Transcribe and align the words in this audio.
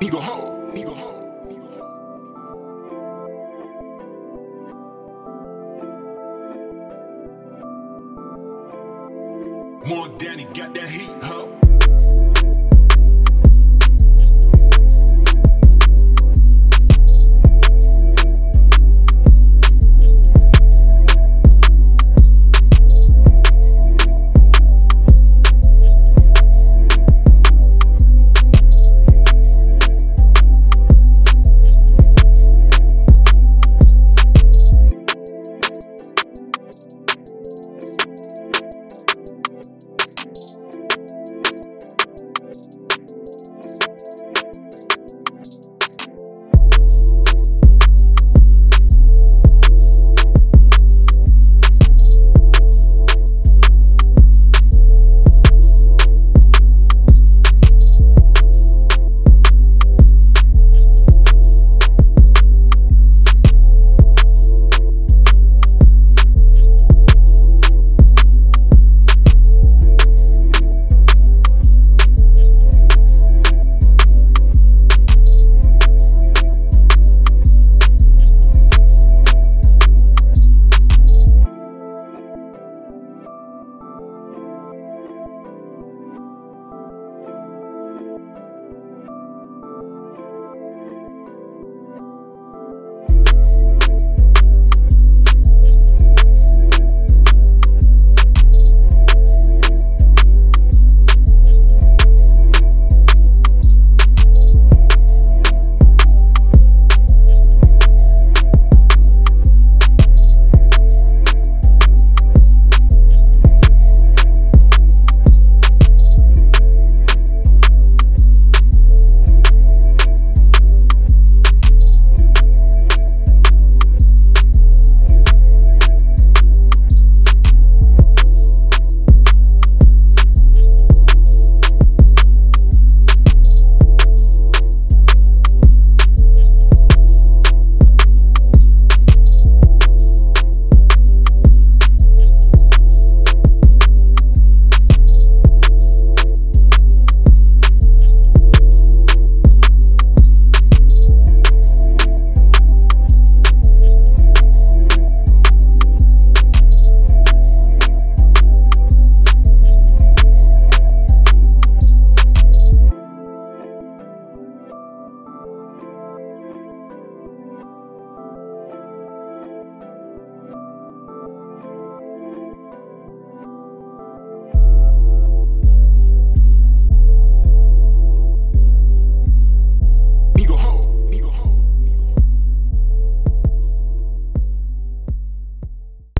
Me 0.00 0.08
go 0.08 0.18
home. 0.18 0.72
Me 0.72 0.82
go 0.82 0.94
home. 0.94 1.16
More 9.84 10.08
Danny 10.18 10.44
got 10.44 10.72
that 10.74 10.88
heat, 10.88 11.10
huh? 11.20 11.59